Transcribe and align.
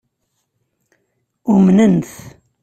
Umnen-t. 1.53 2.09